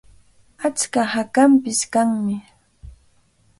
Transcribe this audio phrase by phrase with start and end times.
[0.67, 2.37] Achka hakanpish kanmi.